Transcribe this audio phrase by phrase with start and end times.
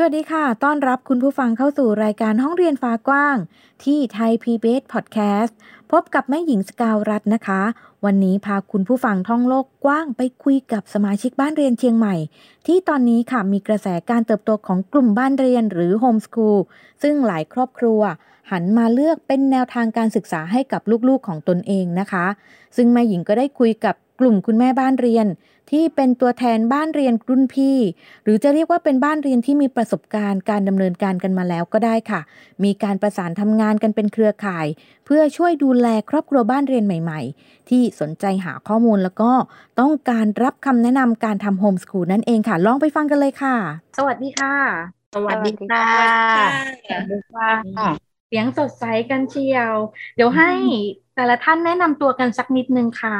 [0.00, 3.36] สวัสดีค่ะ ต้อนรับคุณผู้ฟังเข้าสู่รายการห้องเรียนฟ้ากว้าง
[3.84, 5.52] ที่ไทย PBS Podcast
[5.92, 7.62] พบกับแม่หญิงสกาวรัตน์นะคะ
[8.04, 12.14] วันนี้พาคุณผู้ฟังท่องโลกกว้างไปคุยกับสมาชิกบ้านเรียนเชียงใหม่
[12.66, 16.58] ที่ตอนนี้ค่ะมีกระแสการเติบโตของกลุ่มบ้านเรียนหรือโฮมส o ูล
[17.02, 18.00] ซึ่งหลายครอบครัว
[18.50, 22.26] หันมาเลือกเป็นแนวทางการศึกษาให้กับลูกๆของตนเองนะคะ
[22.76, 25.26] ซึ่งแม่หญิงก็ได้คุยกับ กลุ่มคุณแม่บ้านเรียน
[25.70, 27.78] ที่เป็นตัวแทนบ้านเรียนรุ่นพี่
[28.24, 32.20] หรือจะเรียกว่าเป็นบ้านเรียนที่มีประสบการณ์การดำเนินการกันมาแล้วก็ได้ค่ะ
[32.64, 34.66] มีการประสานทำงานกันเป็นเครือข่าย
[35.04, 39.32] เพื่อช่วยดูแลครอบครัวบ้านเรียนใหม่ ๆ ที่สนใจหาข้อมูลแล้วก็
[39.80, 43.56] ต้องการรับคำแนะนำการทำโฮมส o ูลนั่นเองค่ะ ลองไปฟังกันเลยค่ะ
[43.98, 44.54] สวัสดีค่ะ
[45.14, 45.86] สวัสดีค่ะ
[46.86, 47.50] สวัสดีค่ะ
[48.28, 49.72] เสียงสดใสกันเชียว
[50.16, 50.50] เดี๋ยวให้
[51.16, 53.18] แต่ละท่านแนะนำตัวกันสักนิดนึงค่ะ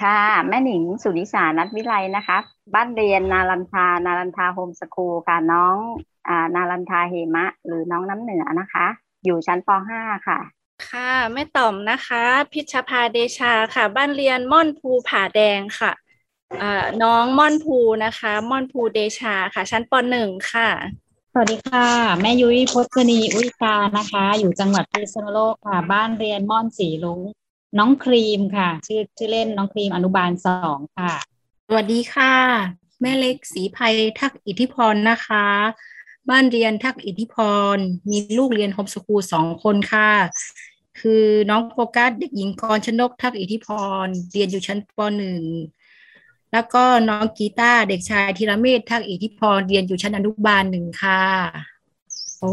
[0.00, 2.38] ค่ะ แม่หนิงสุนิสานัทวิไลนะคะ
[2.74, 5.76] บ้านเรียนนารันทา นารันทาโฮมสคูลค่ะน้อง
[6.28, 8.86] อ่านารันทาเฮมะ หรือน้องน้ำเหนือนะคะ
[9.24, 10.38] อยู่ชั้นป .5 ค่ะ
[10.90, 15.92] ค่ะแม่ต่อมนะคะ พิชภาเดชาค่ะ บ้านเรียนม่อนภูผาแดงค่ะ
[16.62, 20.68] อ่าน้องม่อนภูนะคะม่อนภูเดชาค่ะ ชั้นปหนึ่งค่ะ
[21.32, 21.88] สวัสดีค่ะ
[22.20, 27.20] แม่ยุ้ยพจนีอุยกานะคะ อยู่จังหวัดพิษณุโลกค่ะ บ้านเรียนม่อนสีลุง
[27.78, 31.14] น้องครีมค่ะ ชื่อชื่อเล่นน้องครีมอนุบาลสองค่ะ
[31.68, 32.34] สวัสดีค่ะ
[33.00, 35.46] แม่เล็กสีภัยทักอิทธิพรนะคะ
[36.30, 37.34] บ้านเรียนทักอิทธิพ
[37.74, 37.76] ร
[38.10, 40.10] มีลูกเรียนโฮมสคูลสองคนค่ะ
[41.00, 43.66] คือน้องโฟกัสเด็กหญิงกรชนกทักอิทธิพ
[44.04, 45.42] ร เรียนอยู่ชั้นปหนึ่ง
[46.52, 51.22] แล้วก็น้องกีตาร์เด็กชายธีรเมธทักอิทธิพรเรียนอยู่ชั้นอนุบาลหนึ่งค่ะ
[52.38, 52.52] โอ้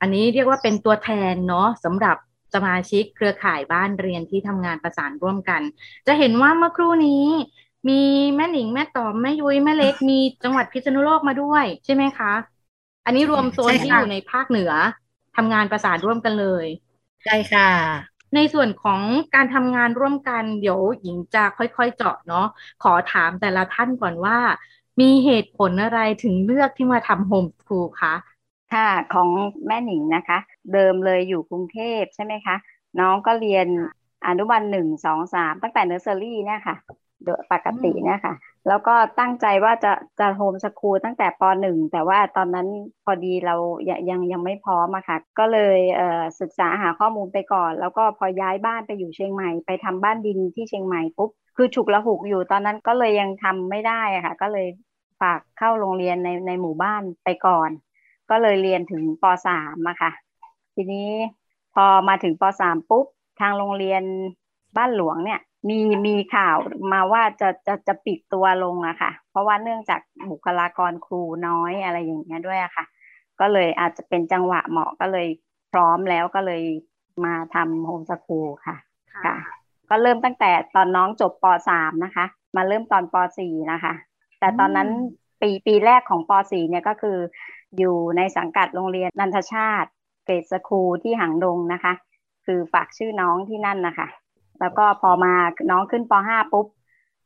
[0.00, 2.16] อันนี้เรียกว่าเป็นตัวแทนเนาะสำหรับ
[2.54, 5.62] สมาชิกเครือข่ายบ้านเรียนที่ทำงานประสานร่วมกัน
[6.06, 7.24] จะเห็นว่าเมื่อครู่นี้
[7.88, 8.02] มี
[8.36, 12.32] แม่หนิงแม่ตอมแม่ยุ้ยแม่เล็กมีจังหวัดพิษณุโลกมาด้วยใช่ไหมคะ
[13.04, 14.72] อันนี้รวมโซนที่อยู่ในภาคเหนือ
[15.36, 16.66] ทำงานประสานร่วมกันเลย
[17.24, 17.68] ใช่ค่ะ
[18.34, 19.00] ในส่วนของ
[19.34, 22.46] การทำงานร่วมกันเดี๋ยวหญิงจะค่อยๆเจาะเนาะ
[22.82, 24.38] ขอถามแต่ละท่านก่อนว่า
[25.00, 28.14] มีเหตุผลอะไรถึงเลือกที่มาทำโฮมสคูลคะ
[28.74, 29.28] ค่ะของ
[29.66, 30.38] แม่หนิงนะคะ
[30.72, 32.56] เดิมเลยอยู่กรุงเทพใช่ไหมคะ
[33.00, 33.66] น้องก็เรียน
[34.26, 36.76] อนุบาลหนึ่งสองสามตั้งแต่เนอร์เซอรี่เนี่ยค่ะ
[37.24, 38.34] โดยปกติเนี่ยค่ะ
[38.68, 42.68] แล้วก็ตั้งใจว่าจะจะโฮมสคูลตั้งแต่ปหนึ่งแต่ว่าตอนนั้น
[43.04, 43.56] พอดีเรา
[43.88, 46.00] ยังยังยังไม่พร้อมอะค่ะ ก็เลย
[46.40, 54.66] ศึกษาหาข้อมูลไปก่อน แล้วก็พอย้ายบ้านไปอยู่เชียงใหม่ ไปทำบ้านดินที่เชียงใหม่ปุ๊บคือฉุกละหุกอยู่ตอนนั้นก็เลยยังทำไม่ได้อะค่ะ ก็เลย
[55.20, 57.70] ฝากเข้าโรงเรียนในในหมู่บ้านไปก่อน
[58.30, 60.10] ก็เลยเรียนถึงปสามอะค่ะ
[60.74, 61.08] ทีนี้
[61.74, 63.06] พอมาถึงปสามปุ๊บ
[63.40, 64.02] ทางโรงเรียน
[64.76, 66.56] บ้านหลวงเนี่ย มีมีข่าว
[66.92, 72.84] มาว่าจะจะจะปิดตัวลงอะค่ะ เพราะว่าเนื่องจากบุคลากรครูน้อยอะไรอย่างเงี้ยด้วยอะค่ะ
[73.40, 75.28] ก็เลยอาจจะเป็นจังหวะเหมาะก็เลย
[75.72, 76.62] พร้อมแล้วก็เลย
[77.24, 78.76] มาทำโฮมสคูลค่ะ
[79.24, 79.36] ค่ะ
[79.90, 82.26] ก็เริ่มตั้งแต่ตอนน้องจบปสามนะคะ
[82.56, 83.94] มาเริ่มตอนปสี่นะคะ
[84.38, 84.88] แต่ตอนนั้น
[85.40, 87.18] ปีปีแรกของปสี่เนี่ยก็คือ
[87.78, 89.88] อยู่ในสังกัดโรงเรียนนันทชาติ
[90.24, 91.92] เกรดสคูลที่หางดงนะคะ
[92.46, 94.08] คือฝากชื่อน้องที่นั่นนะคะ
[94.60, 95.32] แล้วก็พอมา
[95.70, 96.66] น้องขึ้นป .5 ปุ๊บ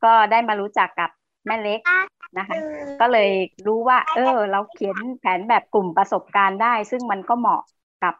[0.03, 1.09] ก็ได้มารู้จักกับ
[1.45, 1.79] แม่เล็ก
[2.37, 2.55] นะคะ
[3.01, 3.29] ก็เลย
[3.67, 7.61] รู้ว่า เออ เราเขียนแผนแบบกลุ่มประสบการณ์ได้ ซึ่งมันก็เหมาะ
[8.03, 8.13] กับ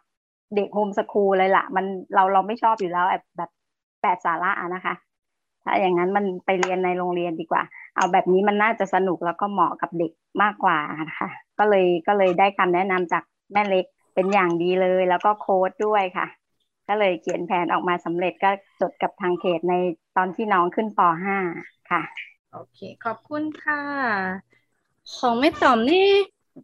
[0.56, 3.50] เด็กโฮมสคูลเลยล่ะ มันเราเราไม่ชอบอยู่แล้วแบบแบบ
[4.02, 4.94] แปดสาระนะคะ
[5.64, 7.64] ถ้าอย่างนั้นมันไปเรียนในโรงเรียนดีกว่า
[8.00, 10.12] เอาแบบนี้มันน่าจะสนุกแล้วก็เหมาะกับเด็ก
[10.42, 10.78] มากกว่า
[11.10, 11.30] นะคะ
[11.60, 13.24] ก็เลยก็เลยได้คำแนะนำจาก
[13.54, 13.86] แม่เล็ก
[14.16, 16.28] เป็นอย่างดีเลย แล้วก็โค้ดด้วยค่ะ
[16.88, 18.50] ก็เลยเขียนแผนออกมาสำเร็จก็
[18.82, 19.74] จดกับทางเขตใน
[20.18, 22.02] ตอนที่น้องขึ้นป .5 ค่ะ
[22.54, 23.82] โอเคขอบคุณค่ะ
[25.18, 26.08] ของแม่ต่อมนี่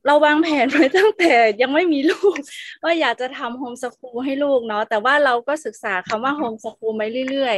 [0.05, 2.35] เราวางแผนไว้ตั้งแต่ยังไม่มีลูก
[2.83, 7.57] ว่าอยากจะทำโฮมสคูลให้ลูกเนาะแต่ว่าเราก็ศึกษาคำว่าโฮมสคูลมาเรื่อย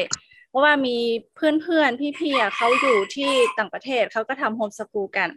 [0.57, 0.97] เพราะว่ามี
[1.35, 5.29] เพื่อนๆ พี่ๆอะเขาอยู่ที่ต่างประเทศเขาก็ทำโฮมสคูลกัน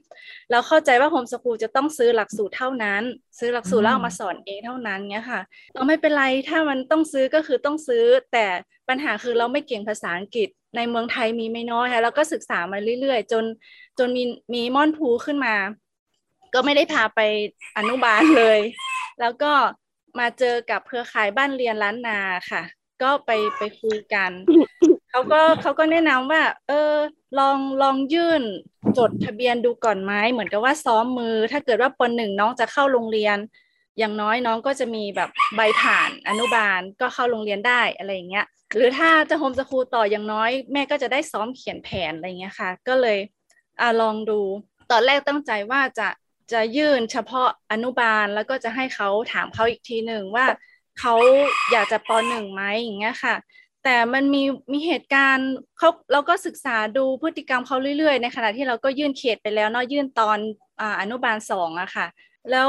[0.51, 3.03] เราเข้าใจว่าโฮมสคูลจะต้องซื้อหลักสูตรเท่านั้น
[3.39, 5.41] ซื้อหลักสูตรแล้วเอามาสอนเองเท่านั้นเนี้ยค่ะ
[5.75, 8.47] เราไม่เป็นไรถ้ามันต้องซื้อก็คือต้องซื้อ แต่
[8.89, 13.45] ปัญหาคือเราไม่เก่งภาษาอังกฤษในเมืองไทยมีไม่น้อยค่ะแล้วก็ศึกษามาเรื่อยๆ จน
[13.99, 14.25] จนมี
[14.55, 15.55] มีม่อนพูขึ้นมา
[16.55, 17.21] ก็ไม่ได้พาไป
[17.77, 18.61] อนุบาลเลย
[19.21, 19.53] แล้วก็
[20.19, 22.21] มาเจอกับเครือข่ายบ้านเรียนล้านนา
[22.51, 22.63] ค่ะ
[23.03, 24.31] ก็ไปไปคุยกัน
[25.11, 26.95] เขาก็เขาก็แนะนำว่า เออ
[27.39, 28.43] ลองลองยื่น
[28.99, 33.39] จดทะเบียนดูก่อนไหมเหมือนกับว่าซ้อมมือ ถ้าเกิดว่าปหนึ่งน้องจะเข้าโรงเรียน
[33.99, 43.19] อย่างน้อยน้องก็จะมีแบบใบผ่านอนุบาลก็เข้าโรงเรียนได้อะไรอย่างเงี้ย หรือถ้าจะโฮมสคูลต่ออย่างน้อยแม่ก็จะได้ซ้อมเขียนแผนอะไรเงี้ยค่ะ ก็เลย
[43.81, 44.41] อ่าลองดู
[44.91, 46.09] ตอนแรกตั้งใจว่าจะ
[46.53, 50.47] จะยื่นเฉพาะอนุบาลแล้วก็จะให้เขาถามเขาอีกทีหนึ่งว่า
[51.01, 51.15] เขา
[51.73, 53.35] อยากจะปหนึ่งไหมอย่างเงี้ยค่ะ
[53.85, 54.43] แต่มันมี
[54.73, 60.39] มีเหตุการณ์เขาเราก็ศึกษาดูพฤติกรรมเขาเรื่อยๆ ในขณะที่เราก็ยื่นเขตไปแล้วเนาะยื่นตอน
[60.81, 62.07] อ่าอนุบาลสองอะค่ะ
[62.51, 62.69] แล้ว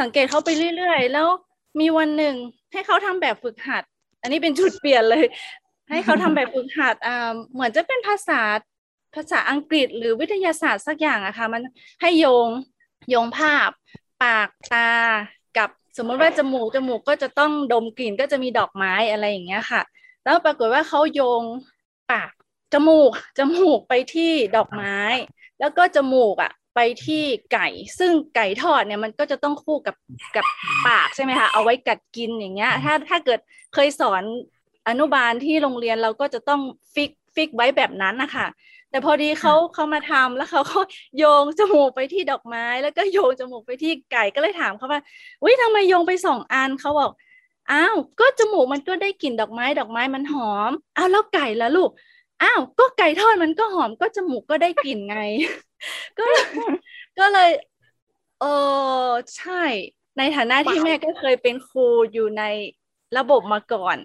[0.00, 1.26] สังเกตเขาไปเรื่อยๆ แล้ว
[1.80, 2.34] มีวันหนึ่ง
[2.72, 3.82] ให้เขาทำแบบฝึกหัด
[4.22, 5.24] อันนี้เป็นจุดเปลี่ยนเลย
[5.90, 8.40] ให้เขาทำแบบฝึกหัดอ่าเหมือนจะเป็นภาษา
[9.14, 11.62] ภาษาอังกฤษหรือวิทยาศาสตร์สักอย่างอะค่ะมัน
[12.00, 12.48] ให้โยง
[13.10, 13.70] โยงภาพ
[14.22, 14.90] ปากตา
[15.58, 19.82] กับสมมติว่าจมูกจมูกก็จะต้องดมกลิ่นก็จะมีดอกไม้อะไรอย่างเงี้ยค่ะ
[20.24, 21.42] แล้วปรากฏว่าเขาโยง
[22.12, 22.32] ปาก
[22.72, 24.96] จมูกจมูกไปที่ดอกไม้
[25.60, 27.66] แล้วก็จมูกอะไปที่ไก่
[27.98, 29.96] ซึ่งไก่ทอดเนี่ยมันก็จะต้องคู่กับ
[30.36, 30.46] กับ
[30.86, 33.40] ปากใช่ไหมคะเอาไว้กัดกินอย่างเงี้ย ถ้าถ้าเกิด
[33.74, 34.22] เคยสอน
[34.88, 36.60] อนุบาลที่โรงเรียนเราก็จะต้อง
[36.94, 38.46] fix fix ไว้แบบนั้นนะคะ
[38.90, 40.80] แต่พอดีเขาเขามาทำแล้วเขาก็
[41.18, 45.00] โยงจมูกไปที่ดอกไม้ แล้วก็โยงจมูกไปที่ไก่ก็เลยถามเขาว่า
[45.42, 47.10] อุ้ยทำไมโยงไปสองอันเขาบอก
[47.70, 51.90] อ้าวก็จมูกมันก็ได้กลิ่นดอกไม้ ดอกไม้มันหอมอ้าวแล้วไก่ละลูก
[52.42, 55.18] อ้าวก็ไก่ทอดมันก็หอมก็จมูกก็ได้กลิ่นไง
[56.18, 56.24] ก็
[57.18, 57.50] ก็เลย
[58.40, 59.62] เออใช่
[60.18, 62.44] ในฐานะที่แม่ก็เคยเป็นครูอยู่ใน
[63.18, 63.96] ระบบมาก่อน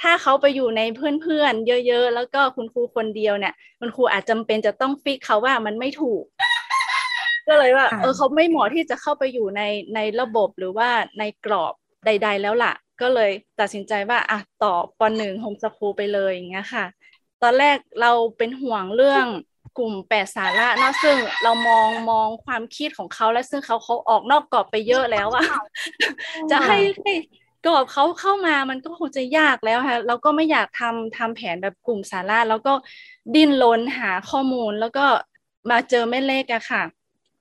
[0.00, 6.24] ถ้าเขาไปอยู่ในเพื่อนๆเยอะ ๆ แล้วก็คุณครูคนเดียวเนี่ย คุณครูอาจจำเป็นจะต้องฟิกเขาว่ามันไม่ถูก
[7.48, 9.62] ก็เลยว่า เออเขาไม่เหมาะที่จะเข้าไปอยู่ใน
[9.94, 10.88] ในระบบหรือว่า
[11.18, 11.74] ในกรอบ
[12.08, 16.84] ใด ๆ แล้วล่ะ ก็เลยตัดสินใจว่าอะต่อปหนึ่งโฮมสคูลไปเลยอย่างเงี้ยค่ะ
[17.42, 19.26] ตอนแรกเราเป็นห่วงเรื่อง
[19.78, 25.44] กลุ่มแปดสาระเนาะซึ่งเรามองมองความคิดของเขาและซึ่งเขาเขาออกนอกกรอบไปเยอะแล้วอะ
[26.50, 27.12] จะให้ให้
[27.66, 32.72] กรอบเขาเข้ามามันก็คงจะยากแล้วค่ะเราก็ไม่อยากทำทำแผนแบบกลุ่มสาระแล้วก็
[33.34, 35.06] ดิ้นรนหาข้อมูลแล้วก็
[35.70, 36.82] มาเจอแม่เลขอะค่ะ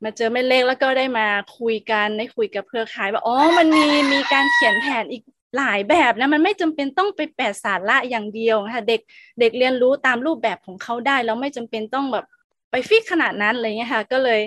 [0.04, 1.28] มาเจอแม่เลขแล้วก็ได้มา
[1.60, 5.24] คุยกันได้คุยกับเครือข่ายว่าอ๋อมันมีมีการเขียนแผนอีก
[5.58, 9.02] หลายแบบนะมันไม่จำเป็นต้องไปแปดสาระอย่างเดียวค่ะเด็ก
[9.40, 12.26] เด็กเรียนรู้ตามรูปแบบของเขาได้แล้วไม่จำเป็นต้องแบบ
[12.72, 14.42] ไป fix ขนาดนั้นอะไรเงี้ยค่ะ ก็เลย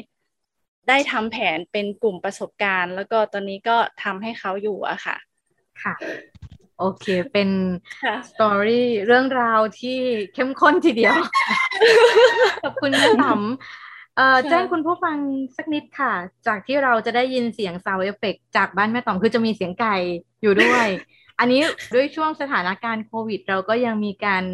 [0.88, 5.17] ได้ทำแผนเป็นกลุ่มประสบการณ์ แล้วก็ตอนนี้ก็ทำให้เขาอยู่อะค่ะ
[5.82, 5.94] ค่ะ
[6.79, 7.50] โอเค เป็น
[8.31, 9.99] story เรื่องราวที่
[10.35, 11.17] เข้มข้นทีเดียว
[12.62, 13.90] ขอบคุณแม่ต๋อมเอ่อ
[14.50, 15.17] แจ้งคุณผู้ฟัง
[15.56, 16.12] สักนิดค่ะ
[16.46, 19.96] จากที่เราจะได้ยินเสียง sound effect จากบ้านแม่ต๋อมคือจะมีเสียงไก่
[20.43, 20.87] อยู่ด้วย
[21.38, 21.61] อันนี้
[21.94, 24.44] ด้วยช่วงสถานการณ์โควิด เราก็ยังมีการ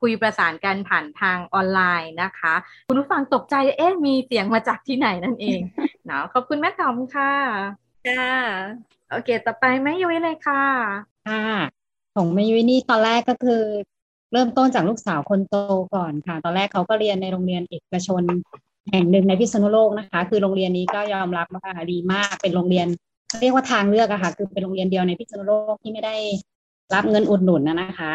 [0.00, 2.54] คุยประสานกันผ่านทางออนไลน์นะคะ
[2.88, 5.60] คุณผู้ฟังตกใจเอ๊ะมีเสียงมาจากที่ไหนนั่นเอง
[6.06, 7.32] เนาะขอบคุณแม่ต๋อมค่ะ
[8.08, 8.34] ค่ะ
[9.10, 10.64] โอเค ต่อไปแม่ยุ้ยเลยค่ะ
[11.28, 11.44] ค่ะ
[12.14, 13.62] ของแม่ยุ้ยนี่ตอนแรกก็คือ
[14.32, 15.54] เริ่มต้นจากลูกสาวคนโต
[15.94, 18.22] ก่อนค่ะ ตอนแรกเขาก็เรียนในโรงเรียนเอกชน
[18.90, 22.86] แห่งหนึ่งในพิษณุโลกนะคะ คือโรงเรียนนี้ก็ยอมรับว่าดีมากเป็นโรงเรียน
[23.40, 26.16] เรียกว่าทางเลือกอะค่ะ คือเป็นโรงเรียนเดียวในพิษณุโลกที่ไม่ได้
[26.94, 28.12] รับเงินอุดหนุนนะคะ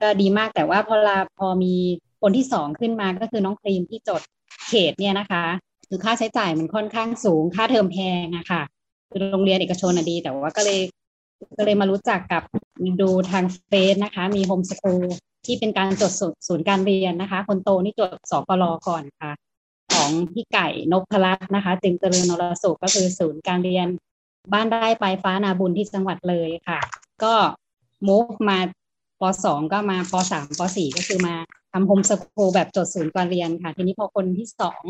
[0.00, 1.74] ก็ดีมากแต่ว่าพอลาพอมี
[2.22, 4.22] คนที่สองขึ้นมาก็คือน้องครีมที่จด
[4.68, 5.44] เขตเนี่ยนะคะ
[5.88, 8.62] คือค่าใช้จ่ายมันค่อนข้างสูง ค่าเทอมแพงอะค่ะ
[9.10, 10.80] คือโรงเรียนเอกชนอะดี แต่ว่าก็เลย
[11.58, 12.42] ก็เลยมารู้จักกับ
[13.00, 15.06] ดูทางเฟซนะคะ มีโฮมสกูล
[15.46, 16.12] ที่เป็นการจด
[16.48, 19.32] ศูนย์การเรียนนะคะ คนโตนี่จดสกลก่อนค่ะ
[20.02, 23.88] ของพี่ไก่นพรัตน์นะคะ จึงเจริญนรสุขก็คือศูนย์การเรียน
[24.52, 26.80] บ้านได้ปลายฟ้านาบุญที่จังหวัดเลยค่ะ
[27.22, 27.34] ก็
[28.08, 28.58] มุกมา
[29.20, 31.34] ปสองก็มาปสามปสี่ก็คือมา
[31.72, 34.82] ทำโฮมสกูลแบบจดศูนย์การเรียนค่ะ ทีนี้พอคนที่สอง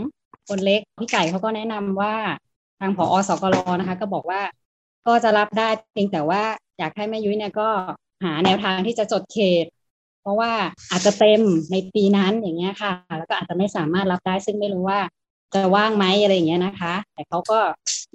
[0.48, 2.14] คนเล็กพี่ไก่เขาก็แนะนำว่า
[2.80, 4.40] ทางผอสกลนะคะ ก็บอกว่า
[5.06, 6.42] ก็จะรับได้เพียงแต่ว่า
[6.78, 7.68] อยากให้แม่ยุ้ยเนี่ยก็
[8.24, 9.66] หาแนวทางที่จะจดเขต
[10.22, 10.52] เพราะว่า
[10.90, 11.40] อาจจะเต็ม
[11.72, 15.00] ในปีนั้นอย่างเงี้ยค่ะ แล้วก็อาจจะไม่สามารถรับได้ซึ่งไม่รู้ว่า
[15.54, 17.58] จะว่างไหมอะไรอย่างเงี้ยนะคะ แต่เขาก็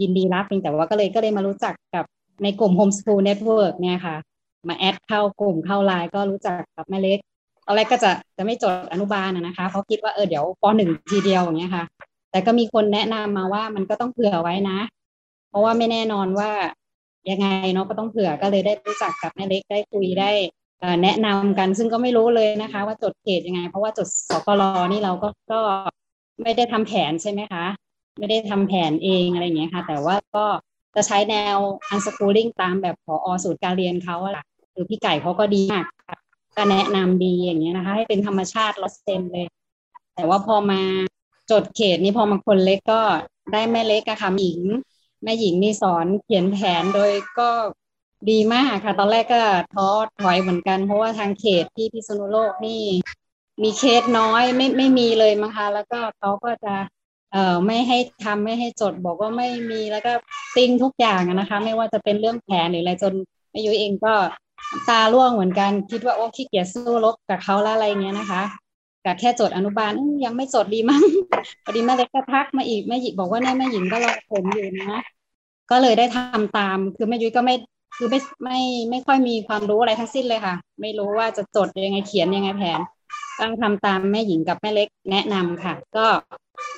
[0.01, 2.05] ยินดีรับเพียงแต่ว่าก็เลยก็เลยมารู้จักกับ
[2.43, 4.15] ในกลุ่ม Homeschool Network เนี่ยค่ะ
[4.67, 7.19] มาแอดเข้ากลุ่มเข้าไลน์ก็รู้จักกับแม่เล็ก
[7.65, 11.83] ตอนแรกก็จะจะไม่จดอนุบาลนะคะ เพราะคิดว่าเออเดี๋ยวปหนึ่งทีเดียวอย่างเงี้ยค่ะ
[12.31, 14.79] แต่ก็มีคนแนะนำมาว่ามันก็ต้องเผื่อไว้นะ
[15.49, 16.51] เพราะว่าไม่แน่นอนว่า
[17.29, 20.31] ยังไงเนาะก็ต้องเผื่อก็เลยได้รู้จักกับแม่เล็กได้คุยได้
[21.03, 25.59] แนะนำกันซึ่งก็ไม่รู้เลยนะคะ ว่าจดเขตยังไง เพราะว่าจดสกลนี่เราก็ก็
[26.43, 27.65] ไม่ได้ทำแผนใช่ไหมคะ
[28.19, 30.45] ไม่ได้ทำแผนเองอะไรอย่างเงี้ยค่ะ แต่ว่าก็
[30.95, 31.57] จะใช้แนว
[31.91, 34.33] unschooling ตามแบบพออสูตรการเรียนเขาอะ
[34.73, 35.85] คือพี่ไก่เขาก็ดีมาก
[36.57, 39.45] ก็แนะนำดีอย่างเงี้ยนะคะ ให้เป็นธรรมชาติร้อเซนเลย
[40.15, 40.81] แต่ว่าพอมา
[41.51, 43.01] จดเขตนี้พอมาคนเล็กก็
[43.53, 44.61] ได้แม่เล็กอะค่ะหญิง
[45.23, 47.49] แม่หญิงนี่สอนเขียนแผนโดยก็
[48.29, 49.41] ดีมากค่ะ ตอนแรกก็
[49.73, 49.87] ท้อ
[50.21, 52.81] ถอยเหมือนกัน เพราะว่าทางเขตที่พิษณุโลกนี่
[53.63, 56.75] มีเคสน้อยไม่ไม่มีเลยมั้งคะ แล้วก็เขาก็จะ
[57.31, 60.11] เอ่อไม่ให้ทำไม่ให้จดบอกว่าไม่มีแล้วก็
[60.55, 63.13] ติ้งทุกอย่างนะคะ ไม่ว่าจะเป็นเรื่องแผนหรืออะไรจน
[63.51, 64.13] แม่ยุ้ยเองก็
[64.89, 68.43] ตาล่วงเหมือนกัน คิดว่าโอ้ขี้เกียจสู้รบกับเขาแล้วอะไรเงี้ยนะคะ
[69.05, 69.91] กับแค่จดอนุบาล
[70.25, 71.01] ยังไม่จดดีมั้ง
[71.63, 75.01] พอดีแม่เล็กก็ทักมาอีกแม่หญิงบอกว่าเนี่ยแม่หญิงก็รอผมอยู่นะ
[75.71, 77.55] ก็เลยได้ทำตาม คือแม่ยุ้ยก็ไม่
[77.97, 82.79] คือไม่ไม่ไม่ค่อยมีความรู้อะไรทั้งสิ้นเลยค่ะ ไม่รู้ว่าจะจดยังไงเขียนยังไงแผน
[83.39, 86.05] ต้องทำตามแม่หญิงกับแม่เล็กแนะนำค่ะ ก็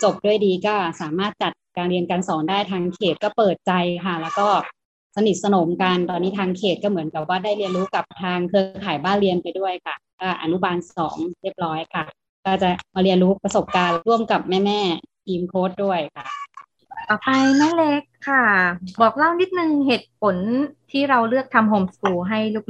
[0.03, 3.71] จบด้วยดีก็สามารถจัดการเรียนการสอนได้ทางเขตก็เปิดใจ
[4.05, 4.47] ค่ะ แล้วก็
[5.15, 12.03] สนิทสนมกันตอนนี้ทางเขตก็เหมือนกับว่าได้เรียนรู้กับทางเครือข่ายบ้านเรียนไปด้วยค่ะก็อนุบาลสองเรียบร้อยค่ะ
[12.45, 14.81] ก็จะมาเรียนรู้ประสบการณ์ร่วมกับแม่แม่
[15.25, 16.25] ทีมโค้ดด้วยค่ะ
[17.09, 18.43] ต่อไปแม่เล็กค่ะ
[19.01, 20.35] บอกเล่านิดนึงเหตุผล
[20.91, 22.65] ที่เราเลือกทำโฮมสกูลให้ลูก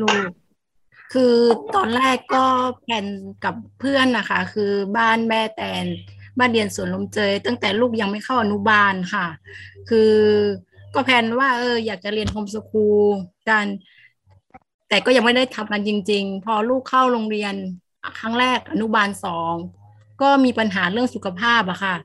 [1.13, 1.36] คือ
[1.75, 2.46] ตอนแรกก็
[2.81, 3.05] แผน
[3.43, 5.86] กับเพื่อนนะคะ คือบ้านแม่แตน
[6.38, 9.27] บ้านเรียนสวนลมเจย ตั้งแต่ลูกยังไม่เข้าอนุบาลค่ะ
[9.89, 10.13] คือ
[10.93, 13.05] ก็แผนว่าเอออยากจะเรียนโฮมสกูล
[13.50, 13.65] กัน
[14.89, 17.53] แต่ก็ยังไม่ได้ทำกันจริง ๆ พอลูกเข้าโรงเรียน
[18.19, 19.53] ครั้งแรกอนุบาลสอง
[20.22, 21.96] ก็มีปัญหาเรื่องสุขภาพอะค่ะ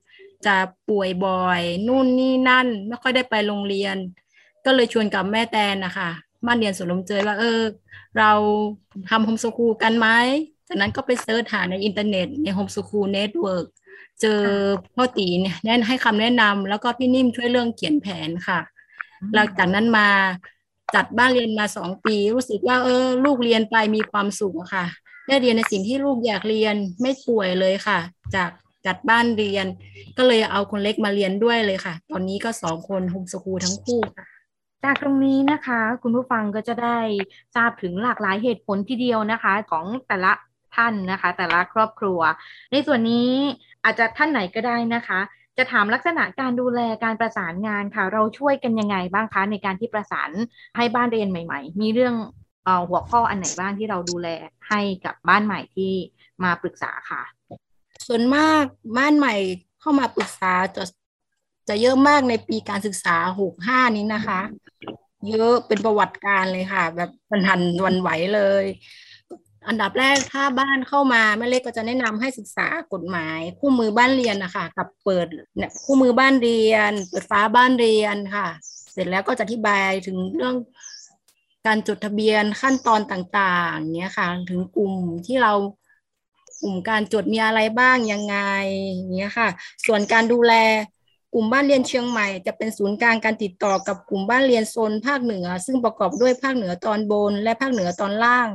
[0.47, 0.57] จะ
[0.89, 3.97] ป่วยบ่อย นู่นนี่นั่น ไม่ค่อยได้ไปโรงเรียน
[4.65, 6.11] ก็เลยชวนกับแม่แตนนะคะ
[6.47, 7.61] บ้านเรียนสวนลมเจยว่าเออ
[8.19, 8.33] เรา
[9.11, 10.09] ทำโฮมสกูลกันไหม
[10.69, 13.67] จากนั้นก็ไป search หาในอินเทอร์เน็ตใน Home School Network
[14.21, 14.41] เจอ
[14.95, 18.61] พ่อตีเนี่ยแนะให้คำแนะนำแล้วก็พี่นิ่มช่วยเรื่องเขียนแผนค่ะ
[19.35, 20.09] หลังจากนั้นมา
[20.95, 24.87] จัดบ้านเรียนมาสองปี รู้สึกว่าเออ ลูกเรียนไปมีความสุขค่ะ
[25.27, 27.99] ได้เรียนในสิ่งที่ลูกอยากเรียนไม่ป่วยเลยค่ะ
[28.35, 28.51] จาก
[28.87, 29.67] จัดบ้านเรียน
[30.19, 34.27] ก็เลยเอาคนเล็กมาเรียนด้วยเลยค่ะ ตอนนี้ก็สองคนโฮมสกูลทั้งคู่ค่ะ
[34.85, 36.99] จากตรงนี้นะคะคุณผู้ฟังก็จะได้
[37.57, 40.33] ทราบถึงหลากหลายเหตุผลทีเดียวนะคะ ของแต่ละ
[40.77, 42.21] ท่านนะคะ แต่ละครอบครัว
[42.73, 43.31] ในส่วนนี้
[43.85, 45.21] อาจจะท่านไหนก็ได้นะคะ
[45.59, 50.31] จะถามลักษณะการดูแลการประสานงานค่ะ เราช่วยกันยังไงบ้างคะในการที่ประสาน
[50.77, 52.15] ให้บ้านเรียนใหม่ ๆ มีเรื่อง
[52.67, 54.29] อหัวข้ออันไหนบ้างที่เราดูแล
[54.69, 55.93] ให้กับบ้านใหม่ที่
[56.43, 57.23] มาปรึกษาค่ะ
[58.07, 58.65] ส่วนมาก
[58.97, 59.35] บ้านใหม่
[59.81, 60.85] เข้ามาปรึกษาจะ
[61.69, 64.41] จะเยอะมากในปีการศึกษาหกห้านี้นะคะ
[65.31, 68.65] เยอะเป็นประวัติการเลยค่ะ แบบพันทันวันไหวเลย
[69.69, 78.47] อันดับแรกถ้าบ้านเข้ามาแม่เล็กก็จะแนะนำให้ศึกษากฎหมาย คู่มือบ้านเรียนนะคะกับเปิดเนี่ยคู่มือบ้านเรียน เปิดฟ้าบ้านเรียนค่ะ
[78.93, 80.55] เสร็จแล้วก็จะอธิบายถึงเรื่อง
[81.67, 84.93] การจดทะเบียนขั้นตอนต่างๆเนี้ยค่ะ ถึงกลุ่ม
[85.27, 85.53] ที่เรา
[86.65, 88.37] กลุ่มการจดมีอะไรบ้างยังไง
[88.87, 89.49] อย่างเงี้ยค่ะ
[89.87, 90.55] ส่วนการดูแล
[91.35, 98.49] กลุ่มบ้านเรียนเชียงใหม่ จะเป็นศูนย์กลางการติดต่อกับกลุ่มบ้านเรียนโซนภาคเหนือ ซึ่งประกอบด้วยภาคเหนือตอนบน และภาคเหนือตอนล่าง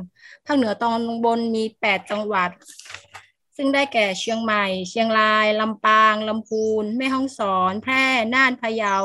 [0.46, 2.50] ภาคเหนือตอนบนมีแปดจังหวัด
[3.56, 8.96] ซึ่งได้แก่เชียงใหม่ เชียงราย ลำปาง ลำพูน แม่ฮ่องสอน แพร่ น่านพะเยา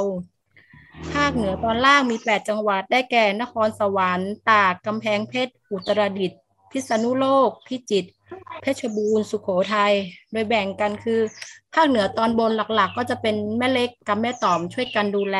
[1.14, 8.10] ภาคเหนือตอนล่างมี 8 จังหวัด ได้แก่นครสวรรค์ ตาก กำแพงเพชร อุตรดิตถ์ พิษณุโลก พิจิตร
[8.62, 9.94] เพชรบูรณ์สุโขทัย
[10.32, 11.20] โดยแบ่งกันคือ
[11.74, 15.38] ภาคเหนือตอนบนหลักๆ ก็จะเป็นแม่เล็กกับแม่ต๋อมช่วยกันดูแล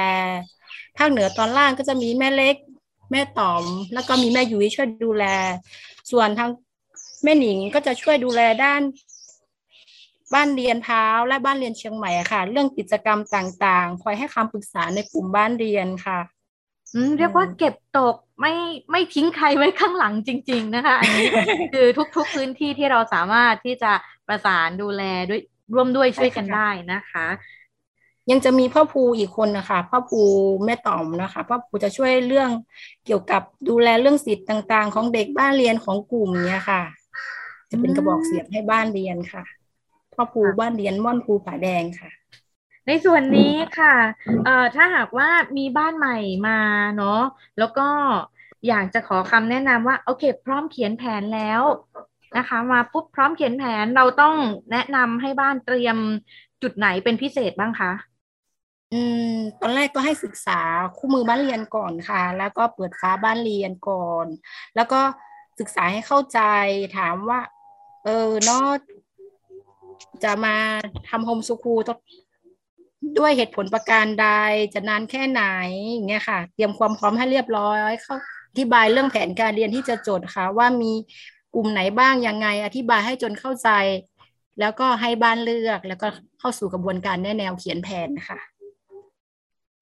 [0.97, 2.55] ภาคเหนือตอนล่างก็จะมีแม่เล็ก
[3.12, 5.25] แม่ต๋อม แล้วก็มีแม่ยุ้ยช่วยดูแล
[6.12, 6.50] ส่วนทาง
[7.24, 8.81] แม่หนิงก็จะช่วยดูแลด้าน
[10.33, 16.19] บ้านเรียนเท้าและบ้านเรียนเชียงใหม่ค่ะ เรื่องกิจกรรมต่างๆ คอยให้คำปรึกษาในกลุ่มบ้านเรียนค่ะ
[17.17, 18.53] เรียกว่าเก็บตกไม่
[18.91, 21.25] ไม่ทิ้งใครไว้ข้างหลังจริง ๆ นะคะ อันนี้
[21.73, 23.91] คือทุกๆพื้นที่ที่เราสามารถที่จะ
[24.27, 25.41] ประสานดูแลด้วย
[25.73, 27.25] ร่วมด้วยช่วยกันได้นะคะ
[28.31, 30.21] ยังจะมีพ่อภูอีกคนนะคะพ่อภู
[30.65, 32.49] แม่ต๋อมนะคะพ่อภูจะช่วยเรื่อง
[33.05, 36.81] เกี่ยวกับดูแลเรื่องสิทธิ์ต่างๆ ของเด็กบ้านเรียนของกลุ่มเนี้ยค่ะ
[37.69, 39.43] จะเป็นกระบอกเสียงให้บ้านเรียนค่ะ
[40.13, 42.09] พ่อภูบ้านเรียนม่อนภูผาแดงค่ะ
[42.87, 43.95] ในส่วนนี้ค่ะ
[44.43, 46.59] เอ่อถ้าหากว่ามีบ้านใหม่มา
[46.97, 47.21] เนาะ
[47.57, 47.87] แล้วก็
[48.67, 51.61] อยากจะขอคำแนะนำว่าโอเค พร้อมเขียนแผนแล้ว
[52.37, 54.35] นะคะ มาปุ๊บพร้อมเขียนแผนเราต้อง
[54.71, 55.97] แนะนำให้บ้านเตรียม
[56.61, 57.91] จุดไหนเป็นพิเศษบ้างคะ
[58.93, 60.59] อืมตอนแรกก็ให้ศึกษา
[60.97, 64.27] คู่มือบ้านเรียนก่อนค่ะ แล้วก็เปิดฟ้าบ้านเรียนก่อน
[64.75, 65.01] แล้วก็
[65.59, 66.39] ศึกษาให้เข้าใจ
[66.97, 67.39] ถามว่า
[68.03, 68.65] เออเนาะ
[70.23, 70.55] จะมา
[71.09, 71.79] ทำโฮมสคูล
[73.17, 74.27] ด้วยเหตุผลประการใด
[74.74, 75.43] จะนานแค่ไหน
[75.91, 78.15] อย่างเงี้ยค่ะ เตรียมความพร้อมให้เรียบร้อยเข้า
[78.50, 80.91] อธิบายเรื่องแผนการเรียนที่จะจดค่ะ ว่ามี
[81.55, 83.69] กลุ่มไหนบ้างยังไง อธิบายให้จนเข้าใจ
[84.59, 86.07] แล้วก็ให้บ้านเลือกแล้วก็
[86.39, 88.39] เข้าสู่กระบวนการแนแนวเขียนแผนนะคะ